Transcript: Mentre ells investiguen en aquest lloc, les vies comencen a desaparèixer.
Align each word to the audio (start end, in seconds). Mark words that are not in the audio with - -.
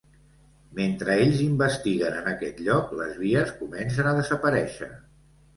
Mentre 0.79 1.17
ells 1.25 1.43
investiguen 1.43 2.17
en 2.21 2.29
aquest 2.33 2.63
lloc, 2.69 2.97
les 3.03 3.15
vies 3.27 3.55
comencen 3.63 4.11
a 4.11 4.15
desaparèixer. 4.23 4.91